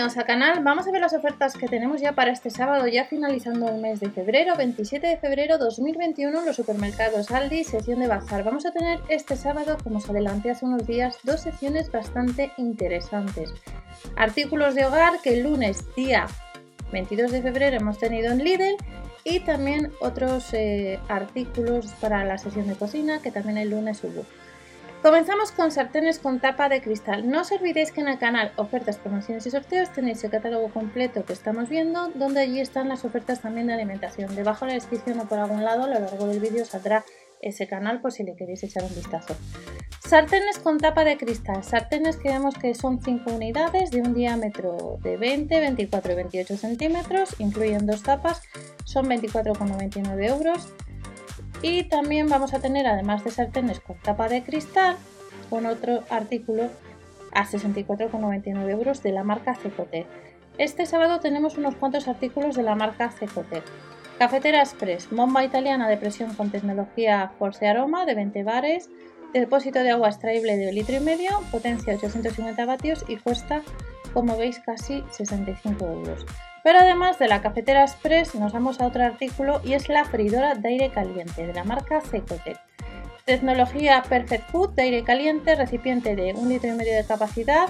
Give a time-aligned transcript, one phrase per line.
[0.00, 3.04] Bienvenidos al canal, vamos a ver las ofertas que tenemos ya para este sábado, ya
[3.04, 8.06] finalizando el mes de febrero, 27 de febrero 2021 en los supermercados Aldi, sección de
[8.06, 8.42] bazar.
[8.42, 13.52] Vamos a tener este sábado, como os adelanté hace unos días, dos secciones bastante interesantes.
[14.16, 16.26] Artículos de hogar que el lunes día
[16.92, 18.76] 22 de febrero hemos tenido en Lidl
[19.24, 24.24] y también otros eh, artículos para la sección de cocina que también el lunes hubo.
[25.02, 27.30] Comenzamos con sartenes con tapa de cristal.
[27.30, 31.24] No os olvidéis que en el canal Ofertas, Promociones y Sorteos tenéis el catálogo completo
[31.24, 34.36] que estamos viendo, donde allí están las ofertas también de alimentación.
[34.36, 37.02] Debajo en la descripción o por algún lado a lo largo del vídeo saldrá
[37.40, 39.34] ese canal por si le queréis echar un vistazo.
[40.06, 41.64] Sartenes con tapa de cristal.
[41.64, 46.56] Sartenes que vemos que son 5 unidades de un diámetro de 20, 24 y 28
[46.58, 47.36] centímetros.
[47.38, 48.42] Incluyen dos tapas.
[48.84, 50.68] Son 24,99 euros.
[51.62, 54.96] Y también vamos a tener, además de sartenes con tapa de cristal,
[55.50, 56.70] con otro artículo
[57.32, 60.06] a 64,99 euros de la marca Cecotec.
[60.58, 63.64] Este sábado tenemos unos cuantos artículos de la marca Cecotec.
[64.18, 68.90] Cafetera Express, bomba italiana de presión con tecnología Force Aroma de 20 bares,
[69.32, 73.62] depósito de agua extraíble de litro y medio, potencia 850 vatios y cuesta,
[74.12, 76.26] como veis, casi 65 euros.
[76.62, 80.54] Pero además de la cafetera express nos vamos a otro artículo y es la freidora
[80.54, 82.58] de aire caliente de la marca Secotec.
[83.24, 87.68] Tecnología Perfect Food de aire caliente, recipiente de un litro y medio de capacidad,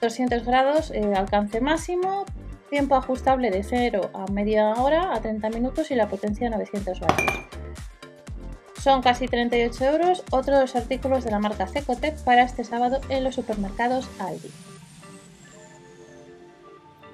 [0.00, 2.24] 200 grados, eh, alcance máximo,
[2.70, 7.32] tiempo ajustable de 0 a media hora a 30 minutos y la potencia 900 vatios.
[8.80, 13.34] Son casi 38 euros, otros artículos de la marca Secotec para este sábado en los
[13.34, 14.50] supermercados Aldi.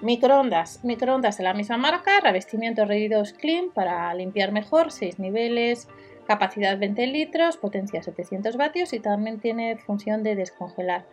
[0.04, 5.88] Microondas, microondas de la misma marca, revestimiento Revidos Clean para limpiar mejor, 6 niveles,
[6.26, 11.06] capacidad 20 litros, potencia 700 vatios y también tiene función de descongelar.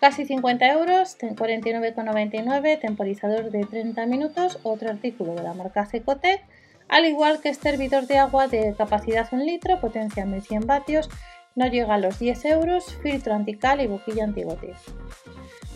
[0.00, 6.42] Casi 50 euros, 49,99, temporizador de 30 minutos, otro artículo de la marca Cecotec,
[6.88, 11.10] al igual que este hervidor de agua de capacidad 1 litro, potencia 1100 vatios,
[11.56, 14.76] no llega a los 10 euros, filtro antical y boquilla antigoteo.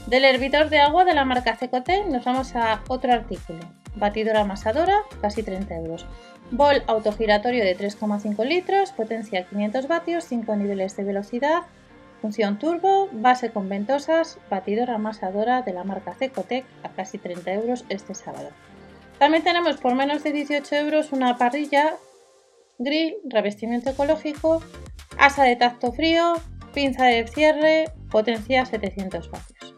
[0.07, 3.61] Del hervidor de agua de la marca Cecote nos vamos a otro artículo.
[3.97, 6.07] Batidora amasadora, casi 30 euros.
[6.51, 11.63] Bol autogiratorio de 3,5 litros, potencia 500 vatios, 5 niveles de velocidad,
[12.21, 17.85] función turbo, base con ventosas, batidora amasadora de la marca Cecotec a casi 30 euros
[17.89, 18.51] este sábado.
[19.19, 21.95] También tenemos por menos de 18 euros una parrilla,
[22.79, 24.63] grill, revestimiento ecológico,
[25.21, 26.35] asa de tacto frío,
[26.73, 29.75] pinza de cierre, potencia 700 vatios.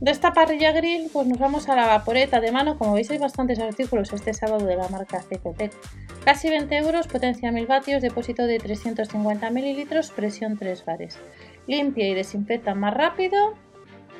[0.00, 2.78] De esta parrilla grill, pues nos vamos a la vaporeta de mano.
[2.78, 5.72] Como veis, hay bastantes artículos este sábado de la marca Cecotec.
[6.24, 11.18] Casi 20 euros, potencia 1000 vatios, depósito de 350 mililitros, presión 3 bares.
[11.66, 13.54] Limpia y desinfecta más rápido.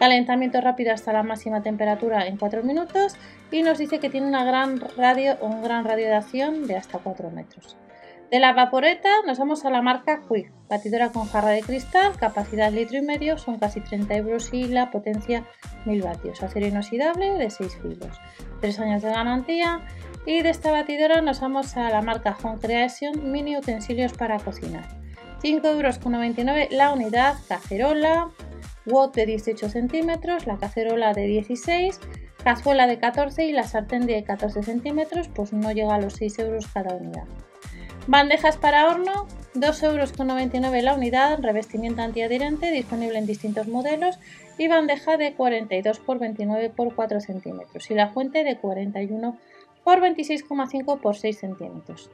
[0.01, 3.17] Calentamiento rápido hasta la máxima temperatura en 4 minutos.
[3.53, 6.99] Y nos dice que tiene una gran radio, un gran radio de acción de hasta
[6.99, 7.77] 4 metros.
[8.31, 12.71] De la vaporeta nos vamos a la marca Quick, batidora con jarra de cristal, capacidad
[12.71, 15.47] litro y medio, son casi 30 euros y la potencia
[15.87, 18.21] 1000 vatios, acero inoxidable de 6 filos,
[18.61, 19.81] 3 años de garantía.
[20.27, 24.85] Y de esta batidora nos vamos a la marca Home Creation mini utensilios para cocinar,
[25.43, 28.29] 5,99 euros la unidad, cacerola,
[28.85, 31.99] watt de 18 centímetros, la cacerola de 16
[32.45, 36.39] cazuela de 14 y la sartén de 14 centímetros, pues no llega a los 6
[36.39, 37.25] euros cada unidad.
[38.09, 44.19] Bandejas para horno, 2,99 euros la unidad, revestimiento antiadherente, disponible en distintos modelos
[44.57, 49.39] y bandeja de 42 x 29 x 4 centímetros y la fuente de 41
[49.85, 52.11] x 26,5 x 6 centímetros.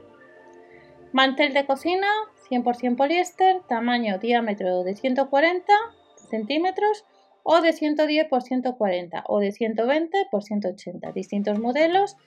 [1.13, 2.07] Mantel de cocina,
[2.49, 5.73] 100% poliéster, tamaño diámetro de 140
[6.29, 7.05] centímetros
[7.43, 12.17] o de 110 x 140 o de 120 x 180, distintos modelos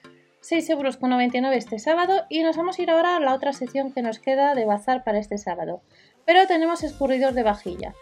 [0.41, 4.01] 6,99 euros este sábado y nos vamos a ir ahora a la otra sección que
[4.01, 5.81] nos queda de bazar para este sábado.
[6.25, 7.93] Pero tenemos escurridor de vajilla.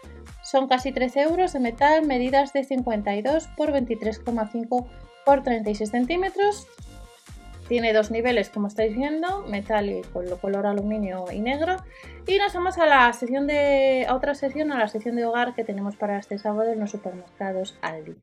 [0.42, 4.86] Son casi 13 euros de metal, medidas de 52 por 23,5
[5.24, 6.66] por 36 centímetros.
[7.68, 10.00] Tiene dos niveles, como estáis viendo, metal y
[10.40, 11.76] color aluminio y negro.
[12.26, 15.64] Y nos vamos a la sección de otra sección, a la sección de hogar que
[15.64, 18.16] tenemos para este sábado en los supermercados Aldi.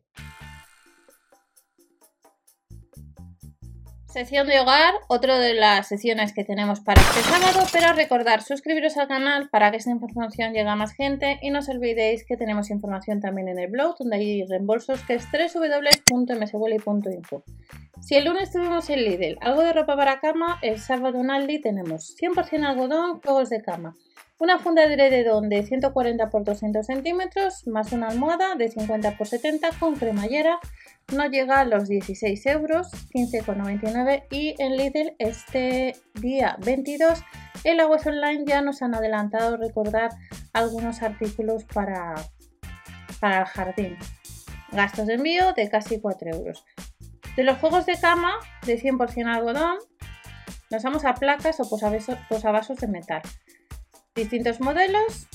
[4.15, 8.95] Sección de hogar, otra de las secciones que tenemos para este sábado, pero recordar suscribiros
[8.95, 12.37] al canal para que esta información llegue a más gente y no os olvidéis que
[12.37, 17.43] tenemos información también en el blog donde hay reembolsos que es www.mswelly.info.
[17.99, 21.59] Si el lunes tuvimos el Lidl algo de ropa para cama, el sábado en Aldi
[21.59, 23.97] tenemos 100% algodón, juegos de cama,
[24.37, 29.29] Una funda de edredón de 140 x 200 centímetros más una almohada de 50 x
[29.29, 30.59] 70 con cremallera
[31.13, 37.23] no llega a los 16 euros, 15,99 y en Lidl este día 22
[37.63, 40.09] en la web online ya nos han adelantado recordar
[40.51, 42.15] algunos artículos para,
[43.21, 43.97] para el jardín.
[44.73, 46.65] Gastos de envío de casi 4 euros.
[47.37, 48.33] De los juegos de cama
[48.65, 49.77] de 100% algodón
[50.69, 53.21] nos vamos a placas o posavasos de metal.
[54.15, 55.27] Distintos modelos.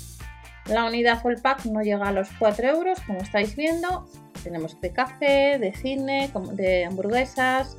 [0.65, 4.09] La unidad full pack no llega a los 4 euros, como estáis viendo.
[4.43, 7.77] Tenemos de café, de cine, de hamburguesas.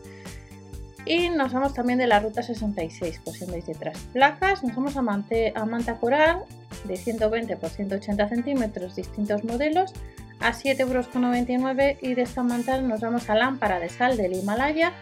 [1.03, 3.97] Y nos vamos también de la ruta 66, por si andáis detrás.
[4.13, 6.43] Placas, nos vamos a, a manta coral
[6.83, 9.93] de 120 por 180 centímetros, distintos modelos,
[10.39, 12.03] a 7,99 euros.
[12.03, 14.93] Y de esta manta nos vamos a lámpara de sal del Himalaya,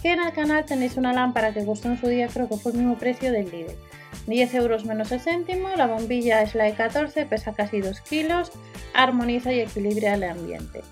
[0.00, 2.70] que en el canal tenéis una lámpara que costó en su día, creo que fue
[2.70, 3.89] el mismo precio del Lidl.
[4.26, 8.52] 10 euros menos el céntimo, la bombilla es la E14, pesa casi 2 kilos,
[8.94, 10.82] armoniza y equilibra el ambiente.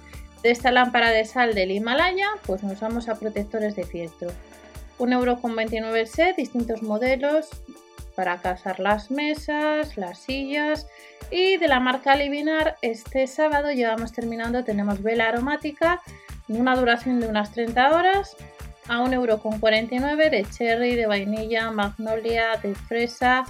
[0.43, 4.31] De esta lámpara de sal del Himalaya, pues nos vamos a protectores de fieltro.
[4.99, 7.49] 1,29€ el set, distintos modelos
[8.15, 10.87] para casar las mesas, las sillas.
[11.31, 16.00] Y de la marca Livinar, este sábado ya vamos terminando, tenemos vela aromática,
[16.49, 18.37] una duración de unas 30 horas,
[18.88, 23.44] a 1,49€ de cherry, de vainilla, magnolia, de fresa,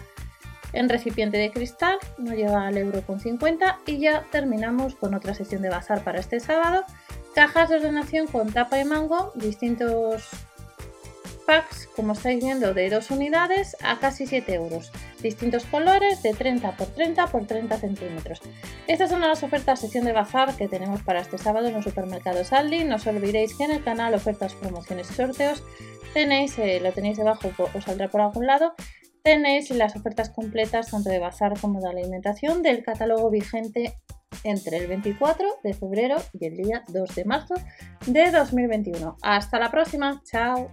[0.72, 5.34] en recipiente de cristal, no llega al euro con 50 y ya terminamos con otra
[5.34, 6.84] sesión de bazar para este sábado.
[7.34, 10.28] Cajas de ordenación con tapa y mango, distintos
[11.46, 14.92] packs, como estáis viendo, de dos unidades a casi 7 euros.
[15.22, 18.40] Distintos colores de 30 x 30 x 30 centímetros.
[18.86, 22.52] Estas son las ofertas sesión de bazar que tenemos para este sábado en los supermercados
[22.52, 22.84] Aldi.
[22.84, 25.62] No os olvidéis que en el canal ofertas, promociones y sorteos
[26.14, 28.74] tenéis, eh, lo tenéis debajo, os saldrá por algún lado.
[29.22, 33.94] Tenéis las ofertas completas tanto de bazar como de alimentación del catálogo vigente
[34.44, 37.54] entre el 24 de febrero y el día 2 de marzo
[38.06, 39.16] de 2021.
[39.22, 40.70] Hasta la próxima, chao.